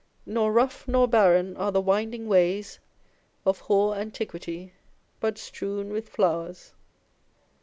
Nor 0.25 0.51
rough 0.51 0.87
nor 0.87 1.07
barren 1.07 1.55
are 1.57 1.71
the 1.71 1.79
winding 1.79 2.27
ways 2.27 2.79
Of 3.45 3.59
hoar 3.67 3.93
Antiquity, 3.93 4.73
but 5.19 5.37
strewn 5.37 5.91
with 5.91 6.09
flowers. 6.09 6.73